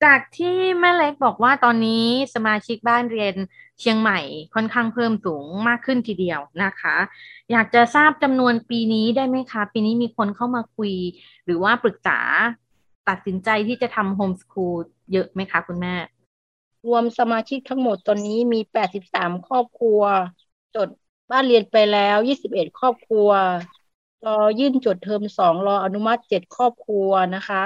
[0.03, 3.35] จากที่แม่เล็กบอกว่าตอนนี้สมาชิกบ้านเรียน
[3.79, 4.19] เชียงใหม่
[4.55, 6.95] ค่อนข้างเพิ่มสูงมากขึ้นทีเดียวนะคะ
[7.51, 10.93] อยากจะทราบจำนวนปีนี้ได้ไหมคะ ปีนี้มีคนเข้ามาคุย
[11.45, 12.19] หรือว่าปรึกษา
[13.09, 14.75] ตัดสินใจที่จะทำโฮมสคูล
[15.11, 15.95] เยอะไหมคะคุณแม่
[16.87, 18.59] รวมสมาชิกทั้งหมดตอนนี้มี
[18.99, 20.01] 83 ครอบครัว
[20.75, 20.89] จด
[21.31, 23.29] บ้านเรียนไปแล้ว 21 ครอบครัว
[24.25, 27.63] รอยื่นจดเทอมสองรออนุมัติ 7 ครอบครัวนะคะ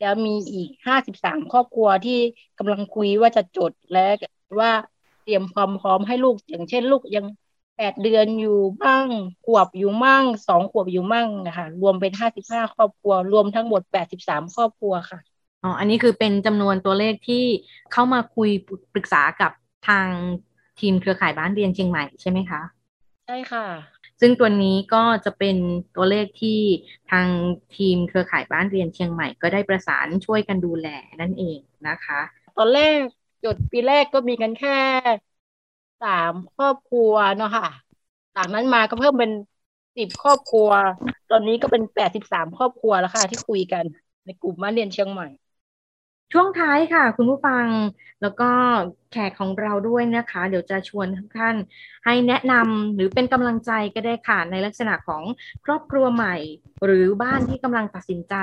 [0.00, 0.70] แล้วมีอีก
[1.04, 2.18] 53 ครอบครัวที่
[2.58, 4.06] กำลังคุยว่าจะจดและ
[4.60, 4.72] ว่า
[5.22, 7.26] เตรียมความพร้อมให้ลูกอย่างเช่นลูกยัง
[7.76, 9.06] แปดเดือนอยู่บ้าง
[9.44, 15.18] ขวบอยู่มั่งสองขวบอยู่มั่งนะคะรวมเป็นห้าสิบห้าครอบครัว รวมทั้งหมดแปดสิบสามครอบครัวค่ะ
[15.62, 17.44] อ๋ออันนี้คือเป็นจำนวนตัวเลขที่
[17.92, 18.50] เข้ามาคุย
[18.94, 19.52] ปรึกษากับ
[19.88, 20.08] ทาง
[20.80, 22.60] ทีมเครือข่ายบ้านเรียนเชียงใหม่ใช่ไหมคะ
[23.24, 23.62] ใช่ค่ะ
[24.20, 25.56] ซึ่งตัวนี้ก็จะเป็น
[25.96, 26.60] ตัวเลขที่
[27.10, 27.26] ทาง
[27.76, 30.88] ทีมเครือข่ายบ้านเรียนเชียงใหม่ ก็ได้ประสานช่วยกันดูแล
[31.20, 32.20] นั่นเองนะคะ
[32.56, 32.98] ตอนแรก
[33.44, 34.78] จดปีแรกก็มีกันแค่
[36.02, 37.66] สามครอบครัวเนาะค่ะ
[38.34, 39.30] จากนั้นมาก็เพิ่มเป็น
[39.96, 40.68] สิบครอบครัว
[41.30, 43.84] ตอนนี้ก็เป็นแปดสิบสามครอบครัวแล้วค่ะ ที่คุยกัน
[44.24, 45.26] ในกลุ่มบ้านเรียนเชียงใหม่
[46.32, 47.66] ช่วงท้ายค่ะ คุณผู้ฟัง
[48.22, 48.50] แล้วก็
[49.10, 51.56] แขกของเราด้วยนะคะ เดี๋ยวจะชวนทุกท่าน
[52.04, 55.22] ให้แนะนำหรือเป็นกำลังใจก็ได้ค่ะ ในลักษณะของ
[55.64, 56.36] ครอบครัวใหม่
[56.84, 58.34] หรือบ้านที่กำลังตัดสินใจ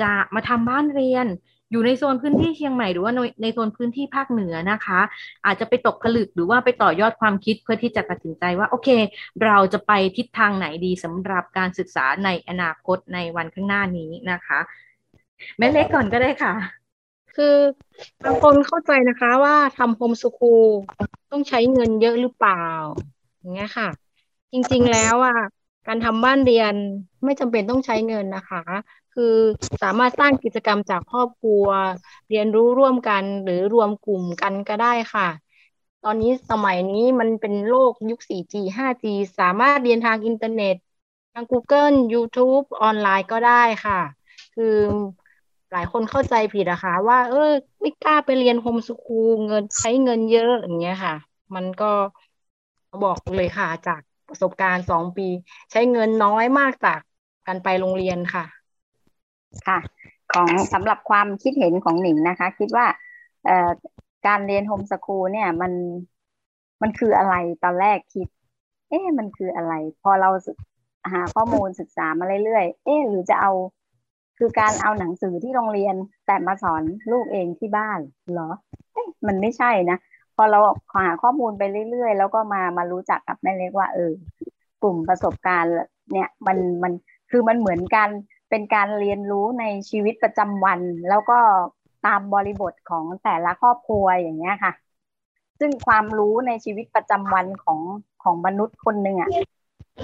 [0.00, 1.26] จะมาทำบ้านเรียน
[1.70, 5.00] อยู่ในโซนพื้นที่เชียงใหม่หรือว่าในโซนพื้นที่ภาคเหนือนะคะ
[5.46, 8.88] อาจจะไปตกผลึกหรือว่าไปต่อยอดความคิดเพื่อที่จะตัดสินใจว่าโอเค
[9.44, 14.58] เราจะไปทิศทางไหนดีสำหรับการศึกษาในอนาคตในวันข้างหน้านี้นะคะ
[15.58, 16.54] แม่เล็กก่อนก็ได้ค่ะ
[17.36, 17.56] คือ
[18.24, 20.66] บางคนเข้าใจนะคะว่าทำโฮมสคูล
[21.30, 22.64] ต้องใช้เงินเยอะหรือเปล่า
[23.38, 23.88] อย่างเงี้ยค่ะ
[24.52, 25.36] จริงๆแล้วอะ
[25.86, 26.74] การทำบ้านเรียน
[27.24, 28.62] ไม่จำเป็นต้องใช้เงินนะคะ
[29.14, 29.34] คือ
[29.82, 31.66] สามารถสร้างกิจกรรมจากครอบครัว
[32.28, 35.28] เรียนรู้ร่วมกันหรือรวมกลุ่มกันก็ได้ค่ะ
[36.04, 39.04] ตอนนี้สมัยนี้มันเป็นโลกยุค 4G 5G
[39.38, 40.74] สามารถเรียนทางอินเทอร์เน็ต
[41.32, 44.00] ทาง Google YouTube ออนไลน์ก็ได้ค่ะ
[44.54, 44.76] คือ
[45.72, 51.14] หลายคนเข้าใจผิดอะคะว่า เออไม่กล้าไปเรียนโฮมสคูลเงินใช้เงินเยอะอย่างเงี้ยค่ะ
[51.54, 51.92] มันก็
[53.02, 55.28] บอกเลยค่ะจาก ประสบการณ์สองปี
[55.70, 57.00] ใช้เงินน้อยมากจาก
[57.46, 58.44] การไปโรงเรียนค่ะ
[59.66, 59.78] ค่ะ
[60.32, 62.86] ของสำหรับความคิดเห็นของหนิงนะคะ คิดว่า
[63.46, 63.70] เอ่อ
[64.26, 65.72] การเรียนโฮมสคูลเนี่ยมัน
[66.82, 67.34] มันคืออะไร
[67.64, 68.28] ตอนแรกคิด
[68.88, 70.30] เอ๊ะมันคืออะไร พอเรา
[71.12, 73.52] หาข้อมูลศึกษามาเรื่อยๆเอ๊ะหรือจะเอา
[74.38, 75.94] คือการเอาหนังสือที่โรงเรียน
[76.26, 78.00] แต่มาสอนลูกเองที่บ้าน
[78.32, 78.50] เหรอ
[78.92, 79.98] เอ้มันไม่ใช่นะ
[80.36, 80.58] พอเรา
[81.04, 84.12] หาข้อมูลไปเรื่อยๆ แล้วก็มามารู้จักกับแม่เล็กว่า เออ
[84.82, 85.72] กลุ่มประสบการณ์
[86.12, 86.92] เนี่ยมันมัน
[87.30, 88.08] คือมันเหมือนกัน
[88.50, 91.38] เป็นการเรียนรู้ในชีวิตประจำวัน แล้วก็
[92.06, 94.72] ตามบริบทของแต่ละครอบครัวอย่างเงี้ยค่ะ
[95.58, 97.80] ซึ่งความรู้ในชีวิตประจำวันของ
[98.22, 99.30] ของมนุษย์คนหนึ่งอะ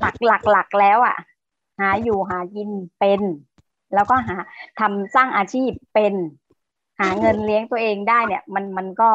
[0.00, 1.16] หลักหลักหลักแล้วอะ
[1.80, 3.22] หาอยู่หากินเป็น
[3.94, 4.36] แล้วก็หา
[4.80, 6.14] ทำสร้างอาชีพเป็น
[7.00, 9.10] หาเงินเลี้ยงตัวเองได้เนี่ย มันมันก็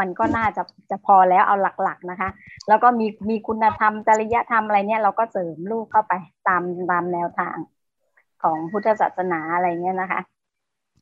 [0.00, 2.30] มันก็น่าจะจะพอแล้วเอาหลักๆนะคะ
[2.68, 6.12] แล้วก็มีมีคุณธรรมจริยธรรมอะไรเนี่ยเราก็เสริมลูกเข้าไป
[6.48, 7.56] ตามตามแนวทาง
[8.42, 10.20] ของพุทธศาสนาอะไรเงี้ยนะคะ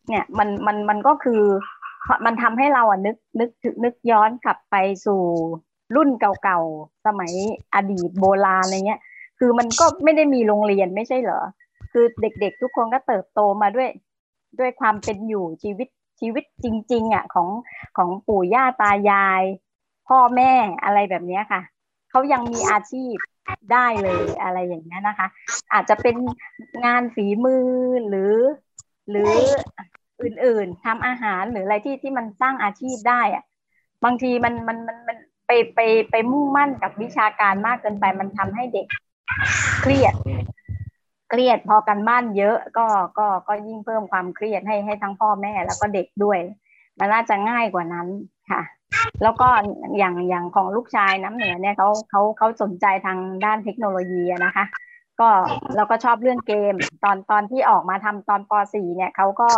[0.09, 1.43] เนี่ยมันมันมันก็คือ
[2.25, 3.51] มันทำให้เราอะนึกนึก
[3.85, 4.77] นึกย้อนกลับไป
[5.07, 5.23] สู่
[5.97, 7.33] รุ่นเก่าๆสมัย
[7.75, 9.01] อดีตโบราณอะไรเงี้ย
[9.39, 11.41] คือมันก็ไม่ได้มีโรงเรียนไม่ใช่เหรอ
[11.93, 13.89] คือเด็กๆทุกคนก็เติบโตมาด้วย
[14.59, 15.89] ด้วยความเป็นอยู่ชีวิต
[16.21, 17.49] ชีวิตจริง ๆอะของ
[17.97, 19.43] ของปู่ย่าตายาย
[20.09, 20.53] พ่อแม่
[20.85, 21.61] อะไรแบบนี้ค่ะ
[22.11, 23.15] เขายังมีอาชีพ
[23.73, 25.29] ได้เลยอะไรอย่างเงี้ยนะคะ
[25.73, 26.17] อาจจะเป็น
[26.85, 27.69] งานฝีมือ
[28.09, 28.35] หรือ
[29.11, 29.33] หรือ
[30.23, 33.45] อื่นๆทำอาหารหรืออะไรที่ที่มันสร้างอาชีพได้อะ
[34.05, 35.81] บางทีมันมันมันมันไปไป
[36.11, 38.87] ไปมุ่งมั่นกับวิชาการมากเกินไปมันทำให้เด็ก
[39.81, 40.15] เครียด
[41.31, 42.87] เครียดพอกันบ้านเยอะก็
[43.19, 46.39] ก็ก็ยิ่งเพิ่มความเครียดให้ให้ทั้งพ่อแม่แล้วก็เด็กด้วย
[46.99, 48.07] มันน่าจะง่ายกว่านั้น
[48.51, 48.63] ค่ะ
[49.23, 49.49] แล้วก็
[49.99, 54.65] อย่างอย่างของลูกชายน้ำเหนือเนี่ยเขาเขาเขาสนใจทางด้านเทคโนโลยีนะคะ
[55.21, 55.29] ก็
[55.77, 59.51] เราก็ชอบเรื่องเกม ตอนตอนที่ออกมาทำตอนป .4 เนี่ยเขาก็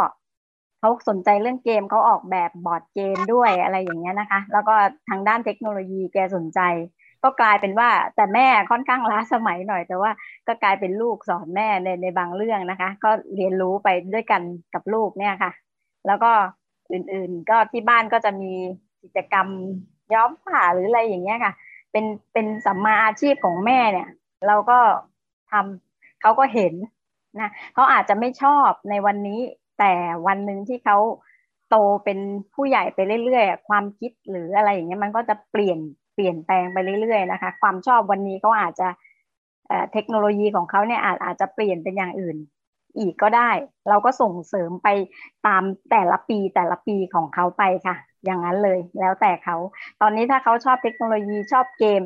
[0.80, 4.74] เขาสนใจเรื่องเกมเขาออกแบบบอร์ดเกมด้วยอะไรอย่างเงี้ยนะคะ แล้วก็
[5.08, 6.60] ทางด้านเทคโนโลยีแกสนใจ
[7.24, 10.10] ก็กลายเป็นว่าแต่แม่ค่อนข้างล้าสมัยหน่อย แต่ว่า
[10.46, 14.42] ก็กลายเป็นลูกสอนแม่ในในบางเรื่องนะคะ ก็เรียนรู้ไปด้วยกัน
[14.74, 15.52] กับลูกเนี่ยค่ะ
[16.06, 16.32] แล้วก็
[16.92, 18.52] อื่นๆก็ที่บ้านก็จะมี
[19.02, 19.46] กิจกรรม
[20.14, 21.52] ย้อมผ้าหรืออะไรอย่างเงี้ยค่ะ
[21.92, 24.08] เป็นเป็นสัมมาอาชีพของแม่เนี่ย
[24.46, 24.78] เราก็
[25.50, 26.74] ทำเขาก็เห็น
[27.40, 29.40] นะเขาอาจจะไม่ชอบในวันนี้
[29.78, 29.92] แต่
[30.26, 30.98] วันหนึ่งที่เขา
[31.70, 32.18] โตเป็น
[32.54, 35.78] ผู้ใหญ่ไปเรื่อยๆ ความคิดหรืออะไรอย่างเงี้ยมันก็จะเปลี่ยน
[36.14, 38.88] เปลี่ยนแปลงไปเรื่อยๆนะคะ ความชอบวันนี้เขาอาจจะ
[39.92, 42.36] เทคโนโลยีของเขาเนี่ยอาจอาจจะเปลี่ยนเป็นอย่างอื่น
[42.98, 43.50] อีกก็ได้
[43.88, 44.88] เราก็ส่งเสริมไป
[45.46, 49.56] ตามแต่ละปีแต่ละปีของเขาไปค่ะ อย่างนั้นเลยแล้วแต่เขา
[50.00, 52.02] ตอนนี้ถ้าเขาชอบเทคโนโลยีชอบเกม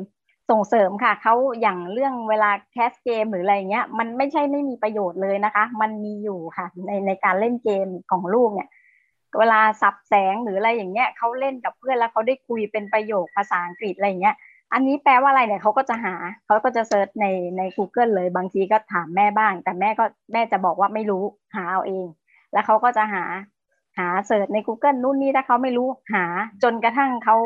[0.49, 8.69] ส่งเสริมค่ะเขาอย่างเรื่องเวลาแคสเกมหรืออะไรเงี้ยมันไม่ใช่ไม่มีประโยชน์เลยนะคะ มันมีอยู่ค่ะในในการเล่นเกมของลูกเนี่ย
[9.39, 14.35] เวลาสับแสงหรืออะไรอย่างเงี้ยเขาเล่นกับเพื่อนแล้วเขาได้คุยเป็นประโยคภาษาอังกฤษอะไรเงี้ย
[14.73, 17.25] อันนี้แปลว่าอะไรเนี่ยเขาก็จะหาเขาก็จะเซิร์ชใน
[17.57, 21.23] ใน Google เลยบางทีก็ถามแม่บ้าง แต่แม่ก็แม่จะบอกว่าไม่รู้
[21.55, 22.07] หาเอาเอง
[22.53, 23.23] แล้วเขาก็จะหา
[23.97, 26.25] หาเสิร์ชใน Google นู่นนี่ถ้าเขาไม่รู้หา
[26.63, 27.37] จนกระทั่งเขา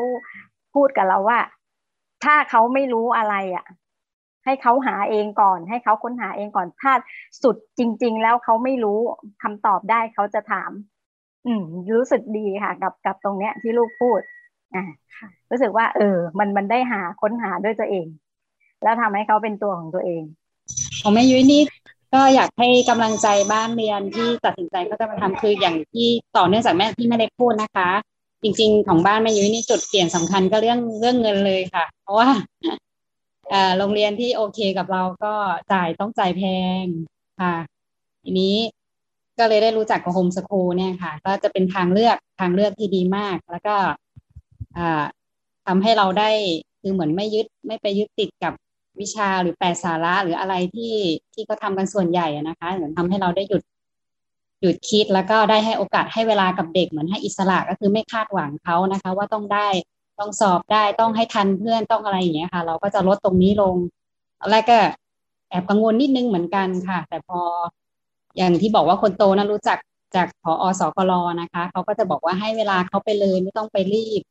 [0.74, 1.40] พูดกับเราว่า
[2.24, 3.64] ถ้าเขาไม่รู้อะไรอะ่ะ
[4.44, 6.92] ให้เขาหาเองก่อน ให้เขาค้นหาเองก่อนถ้า
[7.42, 8.98] สุดจริง ๆ แล้วเขาไม่รู้
[9.42, 10.70] คำตอบได้เขาจะถาม
[11.46, 11.62] อืม
[11.96, 14.20] รู้สึกดีค่ะกับกับตรงเนี้ยที่ลูกพูด
[14.74, 14.84] อ่า
[15.50, 18.06] รู้สึกว่า เออ มันมันได้หาค้นหาด้วยตัวเอง
[18.82, 20.22] แล้วทำให้เขาเป็นตัวของตัวเอง
[21.02, 21.62] ของแม่ยุ้ยนี่
[22.14, 27.90] ก็อยากให้กำลังใจบ้านเรียนที่ตัดสินใจเขาจะมาทำคืออย่างที่ต่อเนื่องจากแม่ที่แม่เล็กพูดนะคะ
[28.42, 32.28] จริง ๆ ของบ้านแม่ยุ้ยนี่จุดเปลี่ยนสำคัญก็เรื่องเรื่องเงินเลยค่ะ เพราะว่า
[33.78, 35.34] โรงเรียนที่โอเคกับเราก็
[35.72, 36.42] จ่ายต้องจ่ายแพ
[36.82, 36.84] ง
[37.40, 37.54] ค่ะ
[38.22, 38.54] ทีนี้
[39.38, 43.74] ก็เลยได้รู้จักกับโฮมสคูลเนี่ยค่ะ ก็จะเป็นทางเลือกทางเลือกที่ดีมาก แล้วก็
[45.66, 46.30] ทำให้เราได้
[46.80, 48.52] คือเหมือนไม่ยึดไม่ไปยึดติดกับ
[49.00, 50.94] วิชาหรือแปลสาระหรืออะไรที่
[51.32, 53.62] ที่เขาทากันส่วนใหญ่นะคะเหมือนทำให้เราได้หยุด
[54.60, 59.68] หยุดคิดแล้วก็ได้ให้โอกาสให้เวลากับเด็กเหมือนให้อิสระก็คือไม่คาดหวังเขานะคะ ว่าต้องได้
[60.18, 63.76] ต้องสอบได้ต้องให้ทันเพื่อนต้องอะไรอย่างเงี้ยค่ะ เราก็จะลดตรงนี้ลง
[64.50, 64.78] แล้วก็
[65.50, 67.40] แอบกังวลนิดนึงเหมือนกันค่ะ แต่พอ
[68.36, 69.78] อย่างที่บอกว่าคนโตนั้นรู้จัก
[70.16, 74.22] จากพออสกรนะคะเขาก็จะบอกว่าให้เวลาเขาไปเลยไม่ต้องไปรีบ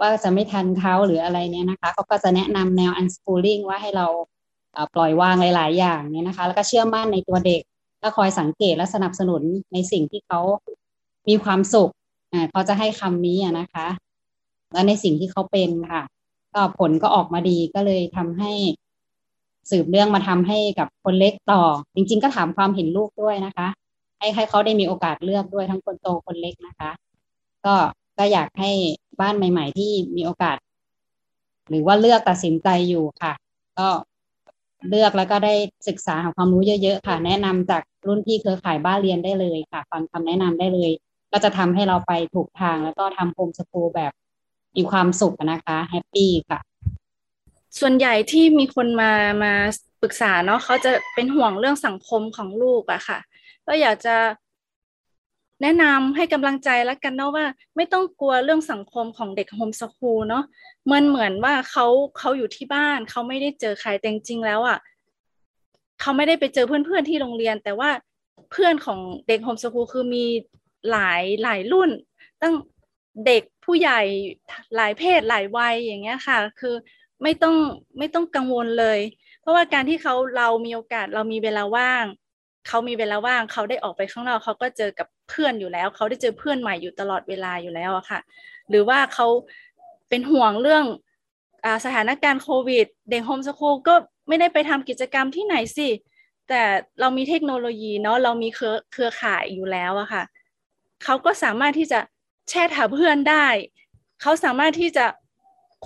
[0.00, 4.06] ว่าจะไม่ทันเขาหรืออะไรเนี่ยนะคะเขาก็จะแนะนำแนว unschooling ว่าให้เรา
[4.94, 7.62] ปล่อยวางหลาย ๆ อย่างเนี่ยนะคะ แล้วก็เชื่อมั่นในตัวเด็ก
[8.00, 10.40] แล้วคอยสังเกตและสนับสนุนในสิ่งที่เขา
[11.28, 11.90] มีความสุข
[12.32, 13.86] อ่าเขาจะให้คำนี้นะคะ
[14.72, 16.02] และในสิ่งที่เขาเป็นค่ะ
[16.54, 18.52] ก็ผลก็ออกมาดีก็เลยทำให้
[19.70, 21.62] สืบเรื่องมาทำให้กับคนเล็กต่อ
[21.94, 23.68] จริง ๆ ก็ถามความเห็นลูกด้วยนะคะ
[24.18, 26.90] ให้ให้เขาได้มีโอกาสเลือกด้วยทั้งคนโตคนเล็กนะคะ
[27.66, 27.74] ก็
[28.18, 28.70] ก็อยากให้
[29.20, 30.56] บ้านใหม่ ๆ ที่มีโอกาส
[31.68, 33.32] หรือว่าเลือกตัดสินใจอยู่ค่ะ
[33.78, 33.88] ก็
[34.88, 35.54] เลือกแล้วก็ได้
[35.88, 40.90] ศึกษาหาความรู้เยอะๆค่ะ แนะนำจากรุ่นพี่เครือข่ายบ้านเรียนได้เลยค่ะฟังคำแนะนำได้เลย
[41.32, 44.12] ก็จะทำให้เราไปถูกทางแล้วก็ทำโฮมสกูลแบบ
[44.76, 46.58] มีความสุขนะคะ happy ค่ะ
[47.78, 49.12] ส่วนใหญ่ที่มีคนมา
[49.44, 49.52] มา
[50.02, 53.18] ปรึกษาเนาะเขาจะเป็นห่วงเรื่องสังคมของลูกอะค่ะ
[53.66, 54.16] ก็อยากจะ
[55.62, 60.44] แนะนำให้กำลังใจแล้วกันเนาะว่า ไม่ต้องกลัวเรื่องสังคมของเด็กโฮมสคูลเนาะ
[60.92, 61.86] มันเหมือนว่าเขา
[62.18, 64.78] เขาอยู่ที่บ้านเขาไม่ได้เจอใครแต่จริงแล้วอะ
[66.00, 67.90] เขาไม่ได้ไปเจอเพื่อนๆที่โรงเรียน แต่ว่า
[68.50, 70.24] เพื่อนของเด็กโฮมสคูลคือมี
[70.90, 71.90] หลายหลายรุ่น
[72.42, 72.54] ตั้ง
[73.26, 74.00] เด็กผู้ใหญ่
[74.76, 76.74] หลายเพศหลายวัยอย่างเงี้ยค่ะ คือ
[77.22, 77.56] ไม่ต้อง
[77.98, 79.00] ไม่ต้องกังวลเลย
[79.40, 82.04] เพราะว่าการที่เขาเรามีโอกาสเรามีเวลาว่าง
[82.68, 88.20] เขามีเวลาว่างเขาได้ออกไปข้างนอกเขาก็เจอกับเพื่อนอยู่แล้ว เขาได้เจอเพื่อนใหม่อยู่ตลอดเวลาอยู่แล้วอะค่ะ
[88.68, 89.26] หรือว่าเขา
[90.08, 90.84] เป็นห่วงเรื่อง
[91.64, 93.94] อสถานการณ์โควิด เด็กโฮมสคูลก็
[94.28, 95.88] ไม่ได้ไปทำกิจกรรมที่ไหนสิ
[96.48, 96.62] แต่
[97.00, 100.22] เรามีเทคโนโลยีเนาะเรามีเครือเครือข่ายอยู่แล้วอะค่ะ
[101.04, 102.00] เขาก็สามารถที่จะ
[102.48, 103.46] แชทหาเพื่อนได้
[104.22, 105.06] เขาสามารถที่จะ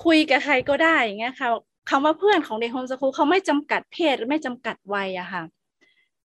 [0.03, 1.49] คุยกับใครก็ได้อย่างเงี้ยค่ะ
[1.91, 5.43] คำว่าเพื่อนของเด็กโฮมสคูลเขาไม่จำกัดเพศไม่จำกัดวัยอะค่ะ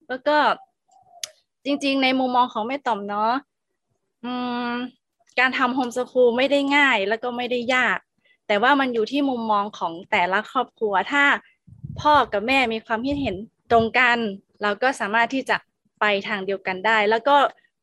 [0.08, 0.36] แล้วก็
[1.64, 3.32] จริงๆ ในมุมมองของแม่ต่อมเนาะ
[5.38, 7.98] การทำโฮมสคูลไม่ได้ง่ายแล้วก็ไม่ได้ยาก
[8.46, 11.24] แต่ว่ามันอยู่ที่มุมมองของแต่ละครอบครัว ถ้า
[12.00, 13.36] พ่อกับแม่มีความคิดเห็น
[13.70, 14.18] ตรงกัน
[14.62, 15.56] เราก็สามารถที่จะ
[16.00, 17.36] ไปทางเดียวกันได้ แล้วก็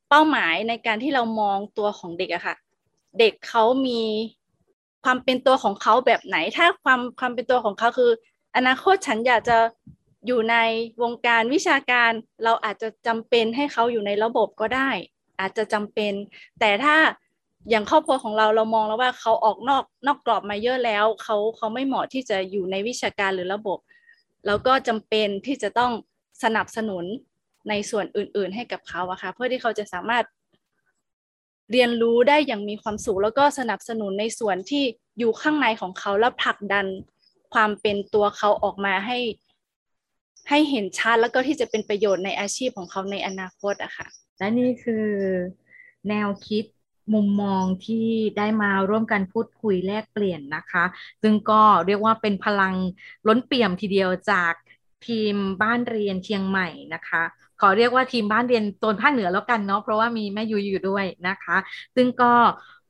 [0.09, 2.55] เป้าหมายในการที่เรามองตัวของเด็กอะค่ะ
[3.19, 4.01] เด็กเขามี
[5.03, 8.11] ความเป็นตัวของเขาแบบไหน ถ้าความความเป็นตัวของเขาคือ
[8.55, 9.57] อนาคตฉันอยากจะ
[10.27, 10.55] อยู่ใน
[11.01, 12.11] วงการวิชาการ
[12.43, 14.89] เราอาจจะจำเป็นให้เขาอยู่ในระบบก็ได้
[15.39, 16.13] อาจจะจำเป็น
[16.59, 16.95] แต่ถ้า
[17.69, 23.79] อย่างครอบครัวของเราเรามองแล้วว่าเขาออกนอกนอกกรอบมาเยอะแล้วเขาเขาไม่เหมาะที่จะอยู่ในวิชาการหรือระบบ
[24.45, 25.91] เราก็จำเป็นที่จะต้อง
[26.43, 27.05] สนับสนุน
[27.69, 30.23] ในส่วนอื่น ๆ ให้กับเขาอะค่ะเพื่อที่เขาจะสามารถ
[31.71, 34.83] เรียนรู้ได้อย่างมีความสุขแล้วก็สนับสนุนในส่วนที่
[35.19, 36.85] อยู่ข้างในของเขาแล้วผลักดัน
[37.53, 39.19] ความเป็นตัวเขาออกมาให้
[40.49, 45.07] ให้เห็นชัดแล้วก็ที่จะเป็นประโยชน์ในอาชีพของเขาในอนาคตอะค่ะ และนี่คือ
[46.09, 46.65] แนวคิด
[47.13, 50.83] มุมมองที่ได้มาร่วมกันพูดคุยแลกเปลี่ยนนะคะ
[51.21, 52.75] ซึ่งก็เรียกว่าเป็นพลัง
[53.27, 54.53] ล้นเปี่ยมทีเดียวจาก
[55.07, 57.23] ทีมบ้านเรียนเชียงใหม่นะคะ
[57.61, 61.57] ขอเรียกว่าทีมบ้านเรียนโซนภาคเหนือแล้วกันเนาะเพราะว่ามีแม่ยูอยู่ด้วยนะคะ
[61.95, 62.33] ซึ่งก็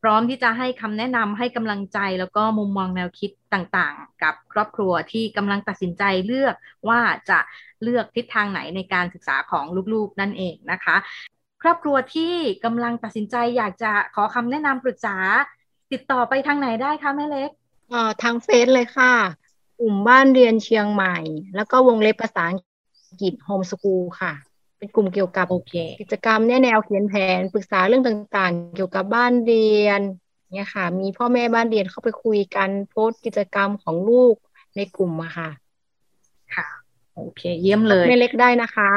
[0.02, 6.56] พร้อมที่จะให้คำแนะนำให้กำลังใจแล้วก็มุมมองแนวคิดต่างๆ กับครอบครัวที่กำลังตัดสินใจเลือก
[6.90, 7.00] ว่า
[7.30, 7.40] จะ
[7.84, 10.96] เลือกทิศทางไหนในการศึกษาของลูกๆนั่นเองนะคะ
[11.62, 12.34] ครอบครัวที่
[12.66, 15.18] กำลังตัดสินใจอยากจะขอคำแนะนำปรึกษา
[15.92, 17.50] ติดต่อไปทางไหนได้คะแม่เล็ก
[17.90, 19.14] เอ่อทางเฟซเลยค่ะ
[19.84, 21.18] ลุ่มบ้านเรียนเชียงใหม่
[21.56, 22.60] แล้วก็วงเล็บภาษาอัง
[23.22, 24.34] กฤษโฮมสกูลค่ะ
[24.78, 30.02] เป็นกลุ่มเกี่ยวกับโอเคกิจกรรมเนี่ยแนวเขียนแผนปรึกษาเรื่องต่างๆ เกี่ยวกับบ้านเรียน
[30.54, 34.36] เนี่ยค่ะ มีพ่อแม่บ้านเรียนเข้าไปคุยกันโพสต์กิจกรรมของลูก
[34.76, 35.50] ในกลุ่มอะค่ะ
[36.56, 36.68] ค่ะ
[37.16, 38.92] โอเค เยี่ยมเลยแม่เล็กได้นะคะ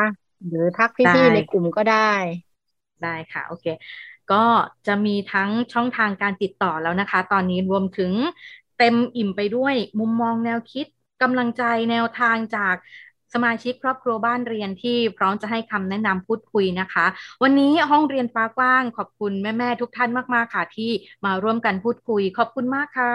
[0.49, 2.13] หรือทักได้พี่ๆในกลุ่มก็ได้
[3.03, 3.67] ได้ค่ะ โอเค
[4.33, 4.45] ก็
[4.87, 8.13] จะมีทั้งช่องทางการติดต่อแล้วนะคะ ตอนนี้รวมถึง
[8.79, 10.87] เต็มอิ่มไปด้วยมุมมองแนวคิด
[11.23, 12.75] กำลังใจแนวทางจาก
[13.35, 17.07] สมาชิกครอบครัวบ้านเรียนที่พร้อมจะให้คำแนะนำพูดคุยนะคะ
[17.43, 20.91] วันนี้ห้องเรียนฟ้ากว้าง ขอบคุณแม่ ๆ ทุกท่านมาก ๆ ค่ะ ที่
[21.25, 23.13] มาร่วมกันพูดคุย ขอบคุณมากค่ะ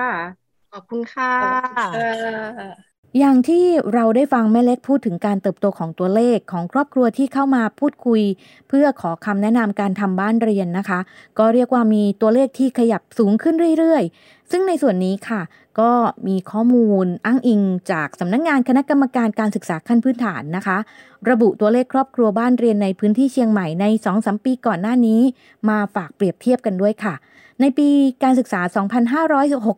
[0.71, 8.21] ขอบคุณค่ะ อย่างที่เราได้ฟังแม่เล็กพูดถึงการเติบโตของตัวเลขของครอบครัวที่เข้ามาพูดคุย
[8.67, 10.99] เพื่อขอคำแนะนำการทำบ้านเรียนนะคะ
[11.39, 15.41] ก็เรียกว่ามีตัวเลขที่ขยับสูงขึ้นเรื่อยๆ ซึ่งในส่วนนี้ค่ะ
[15.79, 15.91] ก็
[16.27, 20.77] มีข้อมูลอ้างอิงจากสำนักงงานคณะกรรมการการศึกษาขั้นพื้นฐานนะคะ
[21.29, 25.21] ระบุตัวเลขครอบครัวบ้านเรียนในพื้นที่เชียงใหม่ใน2อสปีก่อนหน้านี้
[25.69, 27.15] มาฝากเปรียบเทียบกันด้วยค่ะ
[27.61, 27.89] ในปี
[28.23, 28.61] การศึกษา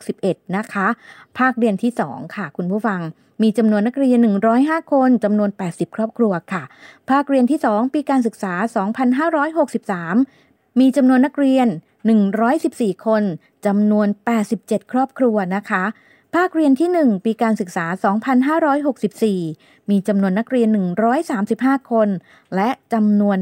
[0.09, 0.87] 2561 นะคะ
[1.37, 3.01] ภาคเรียนที่ 2 ค่ะ คุณผู้ฟัง
[3.41, 4.19] มีจำนวนนักเรียน
[4.55, 6.63] 105 คนจำนวน 80 ครอบครัวค่ะ
[7.09, 8.53] ภาคเรียนที่ 2 ปีการศึกษา
[9.83, 11.67] 2563 มีจำนวนนักเรียน
[12.35, 13.23] 114 คน
[13.65, 14.07] จำนวน
[14.49, 15.83] 87 ครอบครัวนะคะ
[16.35, 17.85] ภาคเรียนที่ 1 ปีการศึกษา
[18.67, 20.69] 2564 มีจำนวนนักเรียน
[21.29, 22.09] 135 คน
[22.55, 23.37] และจำนวน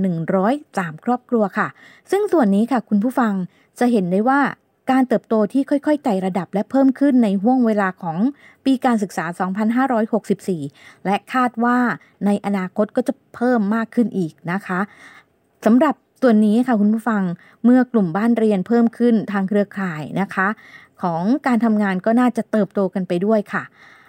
[0.50, 1.68] 103 ครอบครัวค่ะ
[2.12, 3.34] ซึ่งส่วนนี้ค่ะคุณผู้ฟัง
[3.82, 4.42] จะเห็นได้ว่า
[4.92, 8.18] การเติบโตที่ค่อยๆไต่ระดับและเพิ่มขึ้นในห่วงเวลาของ
[8.66, 9.26] ปีการศึกษา
[10.26, 11.78] 2564 และคาดว่า
[12.26, 14.80] ในอนาคตก็จะเพิ่มมากขึ้นอีกนะคะ
[15.66, 17.24] สำหรับส่วนนี้ค่ะคุณผู้ฟัง
[17.64, 20.48] เมื่อกลุ่มบ้านเรียนเพิ่มขึ้นทางเครือข่ายนะคะ
[21.02, 23.64] ของการทำงานก็น่าจะเติบโตกันไปด้วยค่ะ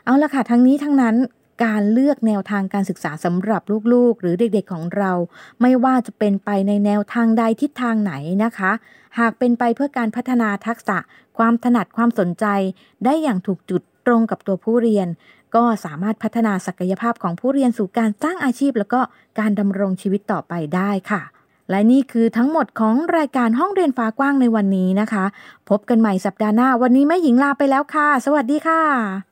[0.04, 1.16] เอาละค่ะทั้งนี้ทั้งนั้น
[1.64, 3.62] การเลือกแนวทางการศึกษาสำหรับ
[3.92, 5.12] ลูกๆ หรือเด็กๆของเรา
[5.60, 8.12] ไม่ว่าจะเป็นไปในแนวทางใดทิศทางไหน
[8.44, 8.72] นะคะ
[9.18, 10.98] หากเป็นไปเพื่อการพัฒนาทักษะ
[11.38, 12.46] ความถนัดความสนใจ
[13.04, 15.08] ได้อย่างถูกจุดตรงกับตัวผู้เรียน
[15.54, 19.00] ก็สามารถพัฒนาศักยภาพของผู้เรียนสู่การสร้างอาชีพ แล้วก็
[19.38, 21.22] การดำรงชีวิตต่อไปได้ค่ะ
[21.70, 25.24] และนี่คือทั้งหมดของรายการห้องเรียนฟ้ากว้างในวันนี้นะคะ
[25.68, 29.31] พบกันใหม่สัปดาห์หน้า วันนี้แม่หญิงลาไปแล้วค่ะ สวัสดีค่ะ